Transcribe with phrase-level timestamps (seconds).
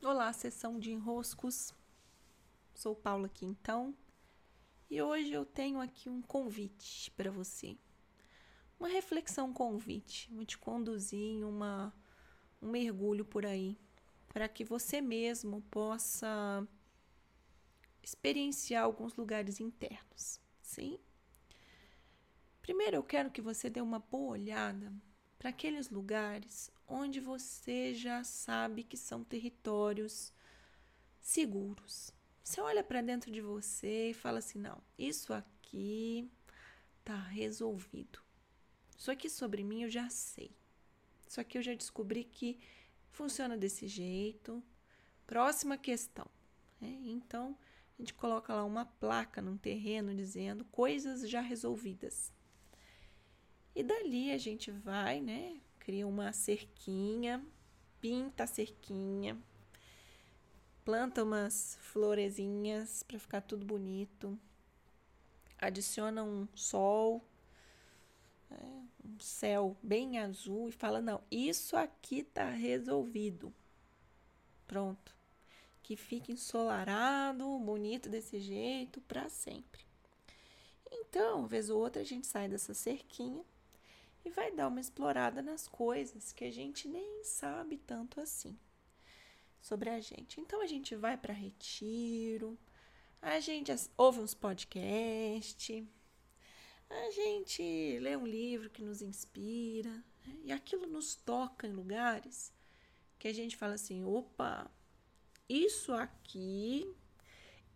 [0.00, 1.74] Olá, sessão de enroscos.
[2.72, 3.92] Sou Paula aqui então.
[4.88, 7.76] E hoje eu tenho aqui um convite para você.
[8.78, 10.32] Uma reflexão convite.
[10.32, 11.92] Vou te conduzir em uma,
[12.62, 13.76] um mergulho por aí.
[14.28, 16.64] Para que você mesmo possa
[18.00, 20.40] experienciar alguns lugares internos.
[20.62, 21.00] Sim?
[22.62, 24.92] Primeiro eu quero que você dê uma boa olhada
[25.40, 30.32] para aqueles lugares onde você já sabe que são territórios
[31.20, 32.12] seguros.
[32.42, 36.30] Você olha para dentro de você e fala assim: não, isso aqui
[37.04, 38.20] tá resolvido.
[38.96, 40.50] Isso aqui sobre mim eu já sei.
[41.28, 42.58] Isso aqui eu já descobri que
[43.10, 44.62] funciona desse jeito.
[45.26, 46.26] Próxima questão.
[46.80, 46.98] Né?
[47.04, 47.56] Então,
[47.98, 52.32] a gente coloca lá uma placa num terreno dizendo coisas já resolvidas.
[53.74, 55.60] E dali a gente vai, né?
[55.88, 57.42] Cria uma cerquinha,
[57.98, 59.42] pinta a cerquinha,
[60.84, 64.38] planta umas florezinhas para ficar tudo bonito,
[65.58, 67.24] adiciona um sol,
[68.50, 68.54] é,
[69.02, 73.50] um céu bem azul e fala: não, isso aqui tá resolvido.
[74.66, 75.16] Pronto.
[75.82, 79.80] Que fique ensolarado, bonito desse jeito para sempre.
[80.92, 83.42] Então, vez ou outra, a gente sai dessa cerquinha
[84.28, 88.58] e vai dar uma explorada nas coisas que a gente nem sabe tanto assim
[89.60, 90.40] sobre a gente.
[90.40, 92.58] Então a gente vai para retiro,
[93.22, 95.84] a gente ouve uns podcasts,
[96.90, 100.36] a gente lê um livro que nos inspira né?
[100.44, 102.52] e aquilo nos toca em lugares
[103.18, 104.70] que a gente fala assim: opa,
[105.48, 106.94] isso aqui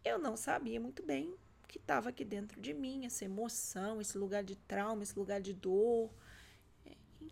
[0.04, 1.34] eu não sabia muito bem
[1.66, 5.54] que estava aqui dentro de mim, essa emoção, esse lugar de trauma, esse lugar de
[5.54, 6.12] dor,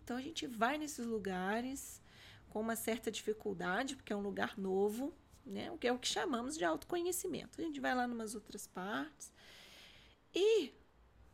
[0.03, 2.01] então a gente vai nesses lugares
[2.49, 5.13] com uma certa dificuldade, porque é um lugar novo,
[5.45, 5.71] né?
[5.71, 7.61] O que é o que chamamos de autoconhecimento.
[7.61, 9.31] A gente vai lá numas outras partes
[10.33, 10.73] e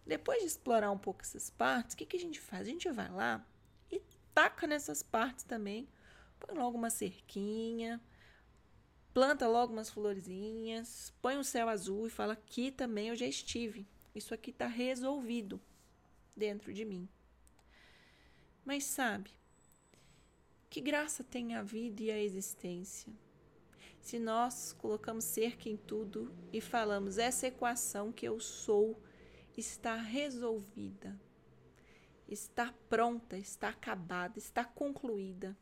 [0.06, 2.68] depois de explorar um pouco essas partes, o que, que a gente faz?
[2.68, 3.46] A gente vai lá
[3.91, 4.02] e
[4.34, 5.88] taca nessas partes também,
[6.40, 8.02] põe logo uma cerquinha,
[9.14, 13.88] planta logo umas florzinhas, põe um céu azul e fala: aqui também eu já estive.
[14.14, 15.59] Isso aqui está resolvido
[16.36, 17.09] dentro de mim.
[18.67, 19.29] Mas sabe,
[20.69, 23.13] que graça tem a vida e a existência?
[24.01, 29.01] Se nós colocamos cerca em tudo e falamos, essa equação que eu sou
[29.55, 31.17] está resolvida,
[32.28, 35.57] está pronta, está acabada, está concluída.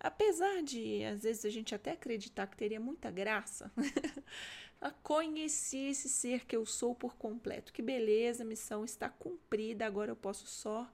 [0.00, 3.70] Apesar de, às vezes, a gente até acreditar que teria muita graça,
[4.80, 7.72] a conhecer esse ser que eu sou por completo.
[7.72, 10.92] Que beleza, a missão está cumprida, agora eu posso só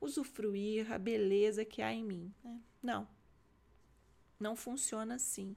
[0.00, 2.34] usufruir a beleza que há em mim.
[2.42, 2.60] Né?
[2.82, 3.08] Não,
[4.38, 5.56] não funciona assim.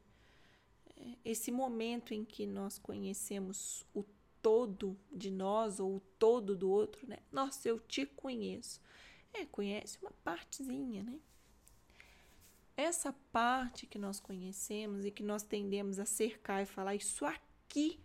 [0.96, 4.04] É, esse momento em que nós conhecemos o
[4.42, 7.18] todo de nós ou o todo do outro, né?
[7.32, 8.82] Nossa, eu te conheço.
[9.34, 11.20] É, conhece uma partezinha, né?
[12.76, 18.00] Essa parte que nós conhecemos e que nós tendemos a cercar e falar, isso aqui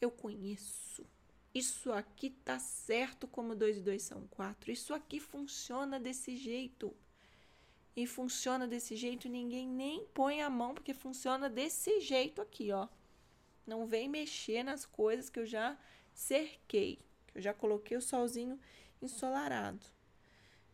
[0.00, 1.06] eu conheço.
[1.54, 4.72] Isso aqui tá certo como 2 e 2 são 4.
[4.72, 6.92] Isso aqui funciona desse jeito.
[7.94, 12.88] E funciona desse jeito, ninguém nem põe a mão, porque funciona desse jeito aqui, ó.
[13.64, 15.78] Não vem mexer nas coisas que eu já
[16.12, 16.98] cerquei,
[17.28, 18.58] que eu já coloquei o solzinho
[19.00, 19.86] ensolarado.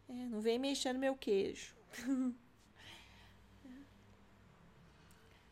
[0.09, 1.77] É, não vem mexer no meu queijo.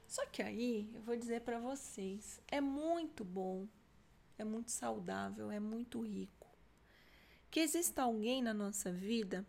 [0.08, 3.68] Só que aí eu vou dizer para vocês, é muito bom
[4.38, 6.46] é muito saudável, é muito rico.
[7.50, 9.44] Que exista alguém na nossa vida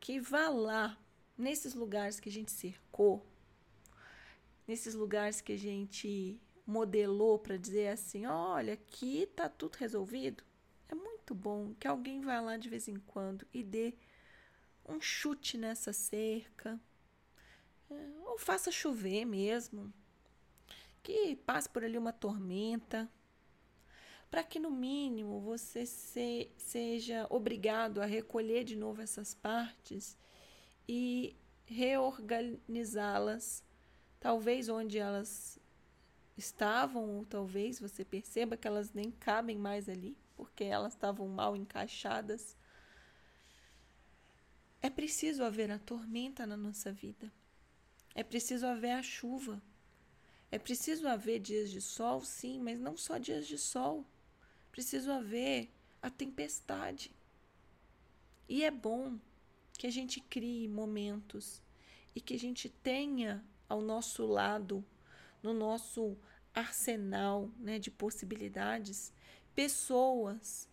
[0.00, 0.98] que vá lá,
[1.38, 3.24] nesses lugares que a gente cercou,
[4.66, 10.42] nesses lugares que a gente modelou para dizer assim: olha, aqui tá tudo resolvido.
[10.88, 13.94] É muito bom que alguém vá lá de vez em quando e dê
[14.88, 16.80] um chute nessa cerca,
[17.90, 19.92] é, ou faça chover mesmo,
[21.02, 23.08] que passe por ali uma tormenta,
[24.32, 30.16] para que no mínimo você se, seja obrigado a recolher de novo essas partes
[30.88, 31.36] e
[31.66, 33.62] reorganizá-las,
[34.18, 35.60] talvez onde elas
[36.34, 41.54] estavam, ou talvez você perceba que elas nem cabem mais ali, porque elas estavam mal
[41.54, 42.56] encaixadas.
[44.80, 47.30] É preciso haver a tormenta na nossa vida.
[48.14, 49.60] É preciso haver a chuva.
[50.50, 54.06] É preciso haver dias de sol, sim, mas não só dias de sol
[54.72, 55.70] preciso haver
[56.00, 57.14] a tempestade.
[58.48, 59.18] E é bom
[59.78, 61.62] que a gente crie momentos
[62.14, 64.84] e que a gente tenha ao nosso lado,
[65.42, 66.16] no nosso
[66.54, 69.12] arsenal né, de possibilidades,
[69.54, 70.68] pessoas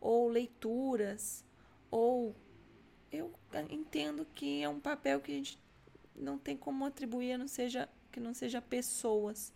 [0.00, 1.44] ou leituras,
[1.90, 2.34] ou
[3.10, 3.32] eu
[3.70, 5.58] entendo que é um papel que a gente
[6.14, 9.52] não tem como atribuir não seja, que não seja pessoas.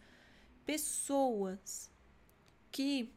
[0.64, 1.90] Pessoas
[2.70, 3.12] que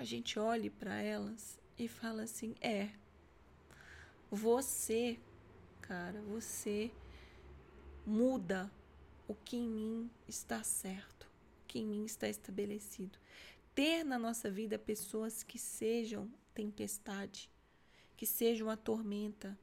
[0.00, 2.88] a gente olhe para elas e fala assim: é,
[4.30, 5.20] você,
[5.82, 6.90] cara, você
[8.06, 8.72] muda
[9.28, 13.18] o que em mim está certo, o que em mim está estabelecido.
[13.74, 17.50] Ter na nossa vida pessoas que sejam tempestade,
[18.16, 19.58] que sejam a tormenta,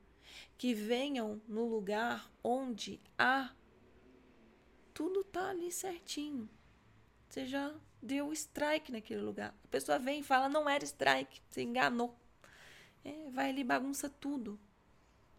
[0.55, 3.55] que venham no lugar onde há
[4.93, 6.47] tudo tá ali certinho.
[7.27, 9.53] Você já deu strike naquele lugar.
[9.63, 12.15] A pessoa vem e fala: não era strike, você enganou.
[13.03, 14.59] É, vai ali bagunça tudo.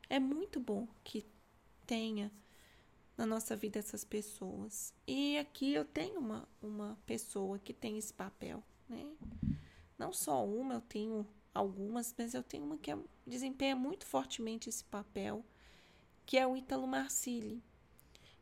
[0.09, 1.27] É muito bom que
[1.87, 2.33] tenha
[3.17, 4.95] na nossa vida essas pessoas.
[5.07, 9.05] E aqui eu tenho uma, uma pessoa que tem esse papel, né?
[9.99, 14.69] Não só uma, eu tenho algumas, mas eu tenho uma que é, desempenha muito fortemente
[14.69, 15.45] esse papel,
[16.25, 17.63] que é o Ítalo Marcilli.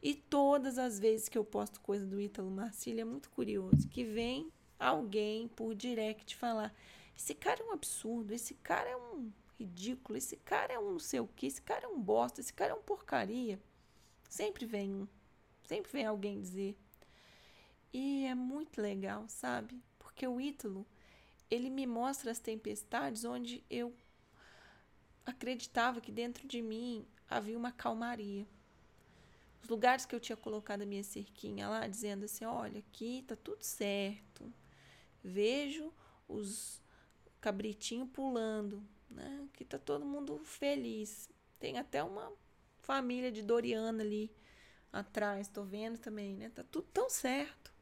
[0.07, 4.05] E todas as vezes que eu posto coisa do Ítalo Marcilli, é muito curioso que
[4.05, 6.73] vem alguém por direct falar:
[7.19, 10.99] esse cara é um absurdo, esse cara é um ridículo, esse cara é um não
[11.01, 13.61] sei o que, esse cara é um bosta, esse cara é um porcaria.
[14.29, 15.09] Sempre vem um,
[15.65, 16.77] sempre vem alguém dizer.
[17.93, 19.83] E é muito legal, sabe?
[19.99, 20.87] Porque o Ítalo,
[21.51, 23.93] ele me mostra as tempestades onde eu
[25.25, 28.47] acreditava que dentro de mim havia uma calmaria.
[29.67, 33.35] Os lugares que eu tinha colocado a minha cerquinha lá, dizendo assim: olha, aqui tá
[33.35, 34.55] tudo certo.
[35.25, 35.93] Vejo
[36.29, 36.81] os
[37.41, 38.81] cabritinhos pulando,
[39.11, 39.45] né?
[39.53, 41.29] Aqui tá todo mundo feliz.
[41.59, 42.33] Tem até uma
[42.79, 44.31] família de Doriana ali
[44.93, 46.49] atrás, tô vendo também, né?
[46.49, 47.75] Tá tudo tão certo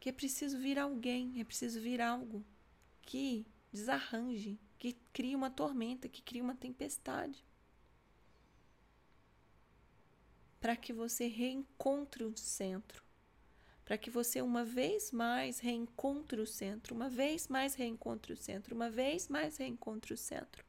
[0.00, 2.42] que é preciso vir alguém, é preciso vir algo
[3.02, 7.44] que desarranje, que crie uma tormenta, que crie uma tempestade.
[10.60, 13.02] Para que você reencontre o centro.
[13.84, 18.74] Para que você uma vez mais reencontre o centro, uma vez mais reencontre o centro,
[18.74, 20.64] uma vez mais reencontre o centro.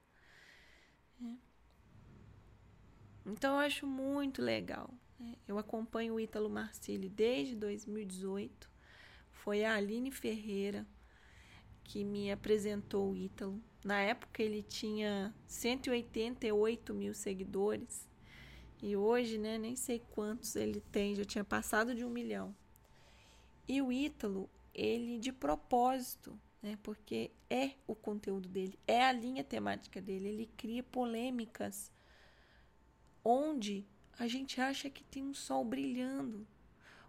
[1.21, 1.35] É.
[3.25, 4.93] Então eu acho muito legal.
[5.19, 5.35] Né?
[5.47, 8.69] Eu acompanho o Ítalo Marcilli desde 2018
[9.31, 10.85] foi a Aline Ferreira
[11.83, 13.61] que me apresentou o Ítalo.
[13.83, 18.08] Na época ele tinha 188 mil seguidores
[18.81, 22.55] e hoje, né, nem sei quantos ele tem, já tinha passado de um milhão.
[23.67, 29.43] E o Ítalo, ele de propósito, né, porque é o conteúdo dele, é a linha
[29.43, 31.91] temática dele, ele cria polêmicas
[33.23, 33.85] onde
[34.17, 36.47] a gente acha que tem um sol brilhando,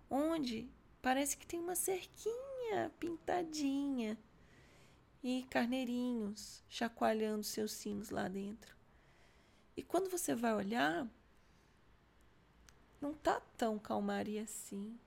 [0.09, 0.69] onde
[1.03, 4.19] Parece que tem uma cerquinha pintadinha
[5.23, 8.77] e carneirinhos chacoalhando seus sinos lá dentro.
[9.75, 11.09] E quando você vai olhar,
[13.01, 14.99] não tá tão calmaria assim.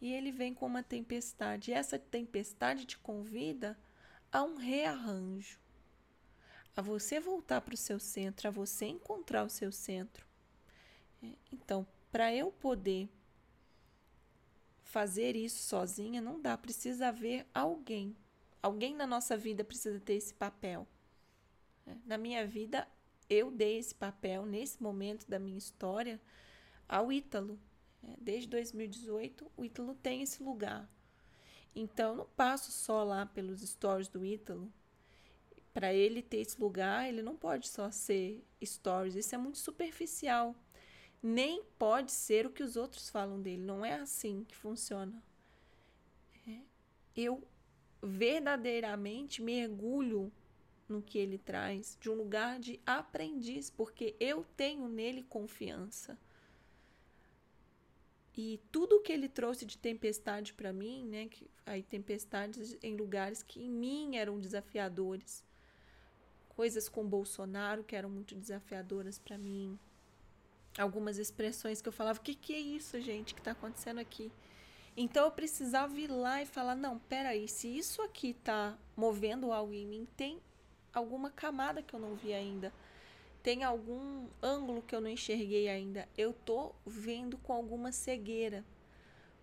[0.00, 1.70] E ele vem com uma tempestade.
[1.70, 3.76] E essa tempestade te convida
[4.30, 5.58] a um rearranjo,
[6.76, 10.26] a você voltar para o seu centro, a você encontrar o seu centro.
[11.22, 13.08] É, então, para eu poder
[14.84, 18.16] fazer isso sozinha não dá, precisa haver alguém.
[18.62, 20.86] Alguém na nossa vida precisa ter esse papel.
[21.86, 22.86] É, na minha vida,
[23.28, 26.20] eu dei esse papel nesse momento da minha história
[26.88, 27.58] ao Ítalo.
[28.02, 30.88] É, desde 2018, o Ítalo tem esse lugar.
[31.74, 34.72] Então, não passo só lá pelos stories do Ítalo.
[35.72, 39.14] Para ele ter esse lugar, ele não pode só ser stories.
[39.14, 40.56] Isso é muito superficial
[41.22, 43.62] nem pode ser o que os outros falam dele.
[43.62, 45.22] Não é assim que funciona.
[46.46, 46.60] É.
[47.16, 47.46] Eu
[48.02, 50.32] verdadeiramente mergulho
[50.88, 56.18] no que ele traz, de um lugar de aprendiz, porque eu tenho nele confiança.
[58.36, 63.42] E tudo que ele trouxe de tempestade para mim, né, que aí tempestades em lugares
[63.42, 65.44] que em mim eram desafiadores.
[66.48, 69.78] Coisas com Bolsonaro que eram muito desafiadoras para mim
[70.78, 74.30] algumas expressões que eu falava: o que, que é isso, gente, que está acontecendo aqui?
[74.96, 79.72] Então eu precisava ir lá e falar: não, peraí, se isso aqui está movendo algo
[79.72, 80.40] em mim, tem
[80.98, 82.72] alguma camada que eu não vi ainda,
[83.42, 86.08] tem algum ângulo que eu não enxerguei ainda.
[86.16, 88.64] Eu tô vendo com alguma cegueira,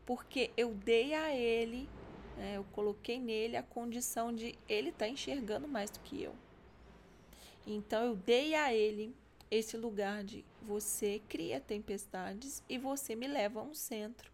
[0.05, 1.89] porque eu dei a ele,
[2.38, 6.35] né, eu coloquei nele a condição de ele estar tá enxergando mais do que eu.
[7.65, 9.15] Então eu dei a ele
[9.50, 14.31] esse lugar de você cria tempestades e você me leva a um centro.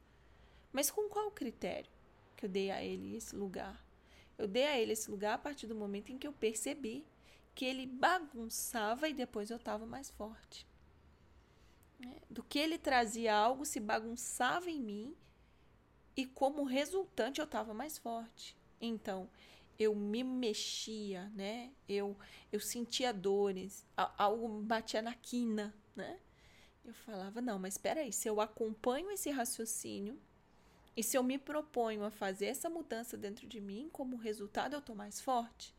[0.73, 1.89] Mas com qual critério
[2.35, 3.81] que eu dei a ele esse lugar?
[4.41, 7.05] Eu dei a ele esse lugar a partir do momento em que eu percebi
[7.53, 10.65] que ele bagunçava e depois eu estava mais forte.
[12.03, 15.15] É, do que ele trazia algo, se bagunçava em mim
[16.17, 18.57] e como resultante eu estava mais forte.
[18.81, 19.29] Então,
[19.77, 21.71] eu me mexia, né?
[21.87, 22.17] Eu
[22.51, 23.85] eu sentia dores,
[24.17, 26.19] algo batia na quina, né?
[26.83, 30.19] Eu falava, não, mas espera aí, se eu acompanho esse raciocínio
[30.95, 34.81] e se eu me proponho a fazer essa mudança dentro de mim, como resultado eu
[34.81, 35.75] tô mais forte.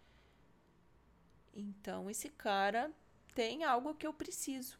[1.54, 2.90] Então, esse cara
[3.34, 4.78] tem algo que eu preciso.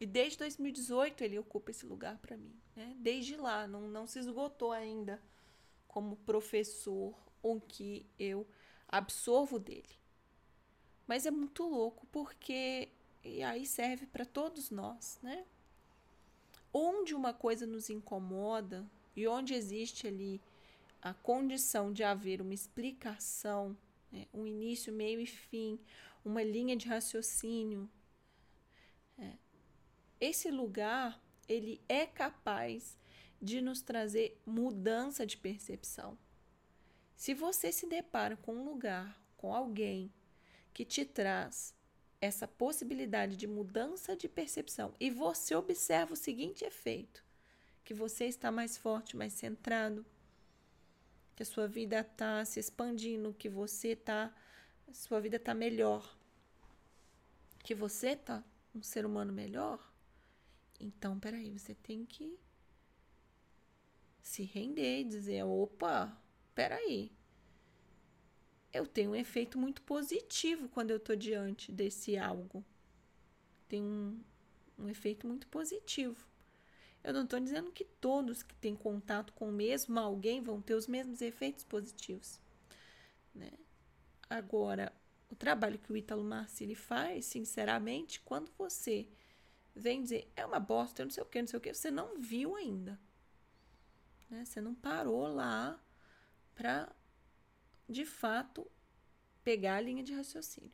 [0.00, 2.54] E desde 2018 ele ocupa esse lugar para mim.
[2.76, 2.94] Né?
[2.98, 5.20] Desde lá, não, não se esgotou ainda
[5.88, 8.46] como professor o que eu
[8.88, 10.00] absorvo dele.
[11.06, 12.88] Mas é muito louco porque
[13.24, 15.44] e aí serve para todos nós, né?
[16.72, 20.40] Onde uma coisa nos incomoda e onde existe ali
[21.00, 23.76] a condição de haver uma explicação,
[24.10, 24.26] né?
[24.32, 25.78] um início, meio e fim,
[26.24, 27.90] uma linha de raciocínio,
[29.18, 29.32] é.
[30.20, 32.96] esse lugar ele é capaz
[33.40, 36.16] de nos trazer mudança de percepção.
[37.16, 40.12] Se você se depara com um lugar, com alguém
[40.72, 41.74] que te traz
[42.20, 47.24] essa possibilidade de mudança de percepção e você observa o seguinte efeito:
[47.84, 50.04] que você está mais forte, mais centrado,
[51.34, 54.34] que a sua vida está se expandindo, que você está,
[54.92, 56.16] sua vida está melhor,
[57.62, 59.92] que você está um ser humano melhor.
[60.78, 62.38] Então, peraí, você tem que
[64.22, 66.16] se render e dizer: opa,
[66.54, 67.12] peraí,
[68.72, 72.64] eu tenho um efeito muito positivo quando eu estou diante desse algo.
[73.68, 74.20] Tem um,
[74.78, 76.31] um efeito muito positivo.
[77.02, 80.74] Eu não estou dizendo que todos que têm contato com o mesmo alguém vão ter
[80.74, 82.40] os mesmos efeitos positivos.
[83.34, 83.50] Né?
[84.30, 84.92] Agora,
[85.30, 89.08] o trabalho que o Ítalo Marcilli faz, sinceramente, quando você
[89.74, 91.90] vem dizer é uma bosta, eu não sei o que, não sei o que, você
[91.90, 93.00] não viu ainda.
[94.30, 94.44] Né?
[94.44, 95.80] Você não parou lá
[96.54, 96.88] para
[97.92, 98.66] de fato,
[99.44, 100.72] pegar a linha de raciocínio.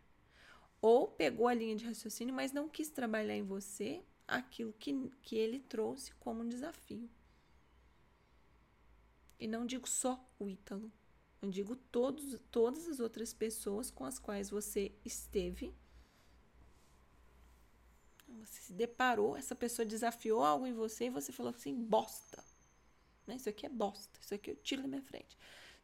[0.80, 5.36] Ou pegou a linha de raciocínio, mas não quis trabalhar em você aquilo que, que
[5.36, 7.08] ele trouxe como um desafio.
[9.40, 10.92] E não digo só o Ítalo,
[11.40, 15.72] eu digo todos, todas as outras pessoas com as quais você esteve.
[18.40, 22.44] Você se deparou, essa pessoa desafiou algo em você e você falou assim: bosta.
[23.26, 23.36] Né?
[23.36, 25.38] Isso aqui é bosta, isso aqui eu tiro da minha frente.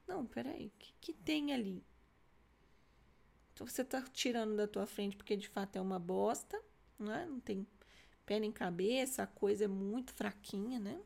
[0.07, 1.85] Não, peraí, o que, que tem ali?
[3.53, 6.61] Então você está tirando da tua frente porque de fato é uma bosta,
[6.99, 7.25] né?
[7.27, 7.65] não tem
[8.27, 11.01] pé nem cabeça, a coisa é muito fraquinha, né?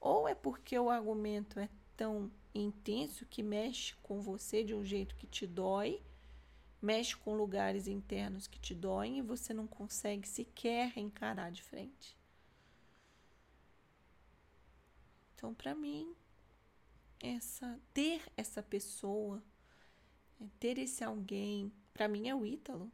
[0.00, 5.14] Ou é porque o argumento é tão intenso que mexe com você de um jeito
[5.16, 6.02] que te dói,
[6.80, 12.16] mexe com lugares internos que te doem e você não consegue sequer encarar de frente.
[15.34, 16.14] Então, para mim,
[17.20, 19.42] essa ter essa pessoa,
[20.40, 22.90] é, ter esse alguém, para mim é o Ítalo,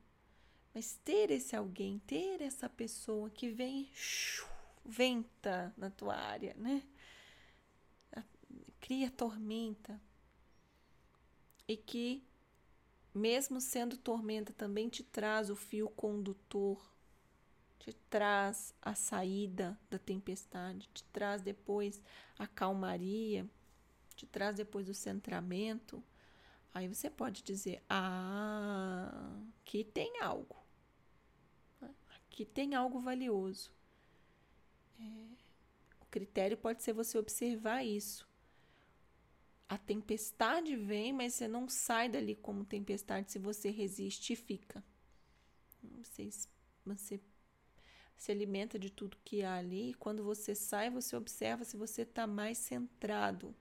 [0.77, 3.91] mas ter esse alguém, ter essa pessoa que vem
[4.85, 6.83] venta na tua área, né?
[8.79, 9.99] Cria tormenta
[11.67, 12.23] e que
[13.15, 16.87] mesmo sendo tormenta também te traz o fio condutor,
[17.79, 22.03] te traz a saída da tempestade, te traz depois
[22.39, 23.49] a calmaria,
[24.15, 26.05] te traz depois o centramento,
[26.75, 30.66] aí você pode dizer: Ah, aqui tem algo.
[32.37, 33.73] Aqui tem algo valioso.
[35.01, 35.05] É,
[36.03, 38.29] o critério pode ser você observar isso.
[39.67, 44.85] A tempestade vem, mas você não sai dali como tempestade se você resiste e fica.
[45.95, 46.29] Você,
[46.85, 47.19] você
[48.19, 49.93] se alimenta de tudo que há ali.
[49.93, 53.57] E quando você sai, você observa se você está mais centrado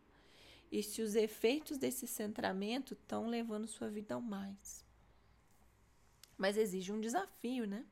[0.70, 4.86] e se os efeitos desse centramento estão levando sua vida ao mais.
[6.38, 7.86] Mas exige um desafio, né?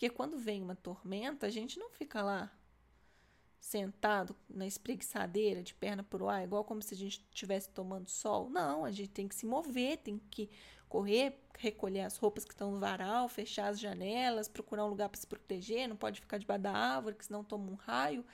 [0.00, 2.50] Porque quando vem uma tormenta, a gente não fica lá
[3.60, 8.48] sentado na espreguiçadeira, de perna pro ar, igual como se a gente estivesse tomando sol.
[8.48, 10.48] Não, a gente tem que se mover, tem que
[10.88, 15.20] correr, recolher as roupas que estão no varal, fechar as janelas, procurar um lugar para
[15.20, 18.24] se proteger, não pode ficar debaixo da árvore, que senão toma um raio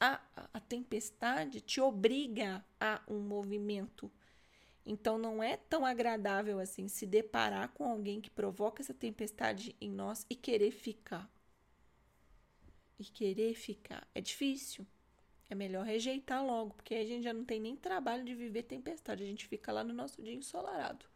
[0.00, 0.20] a,
[0.52, 4.10] a tempestade te obriga a um movimento.
[4.86, 9.90] Então não é tão agradável assim se deparar com alguém que provoca essa tempestade em
[9.90, 11.30] nós e querer ficar.
[12.98, 14.06] E querer ficar.
[14.14, 14.86] É difícil.
[15.48, 18.62] É melhor rejeitar logo, porque aí a gente já não tem nem trabalho de viver
[18.62, 21.06] tempestade, a gente fica lá no nosso dia ensolarado.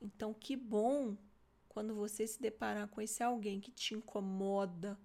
[0.00, 1.16] Então, que bom
[1.68, 4.98] quando você se deparar com esse alguém que te incomoda,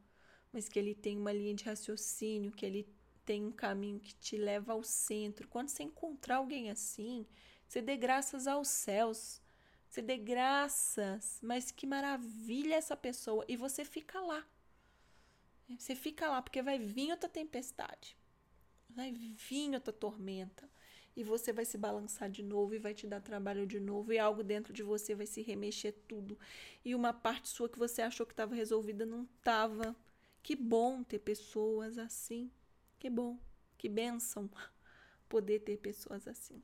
[0.51, 2.87] mas que ele tem uma linha de raciocínio, que ele
[3.25, 5.47] tem um caminho que te leva ao centro.
[5.47, 7.25] Quando você encontrar alguém assim,
[7.67, 9.41] você dê graças aos céus.
[9.87, 13.45] Você dê graças, mas que maravilha essa pessoa.
[13.47, 14.45] E você fica lá.
[15.77, 18.17] Você fica lá, porque vai vir outra tempestade.
[18.89, 20.69] Vai vir outra tormenta.
[21.15, 24.13] E você vai se balançar de novo e vai te dar trabalho de novo.
[24.13, 26.39] E algo dentro de você vai se remexer tudo.
[26.85, 29.95] E uma parte sua que você achou que estava resolvida não estava.
[30.41, 32.49] Que bom ter pessoas assim.
[33.01, 33.35] Que bom.
[33.79, 34.47] Que bênção
[35.27, 36.61] poder ter pessoas assim.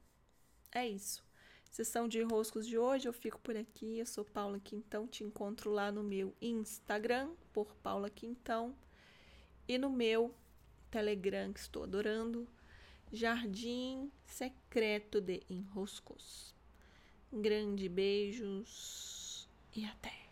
[0.72, 1.26] É isso.
[1.72, 3.98] Sessão de roscos de hoje, eu fico por aqui.
[3.98, 8.76] Eu sou Paula Quintão, te encontro lá no meu Instagram, por Paula Quintão
[9.68, 10.32] e no meu
[10.92, 12.48] Telegram, que estou adorando,
[13.12, 16.54] Jardim Secreto de Enroscos.
[17.34, 20.27] grande beijos e até!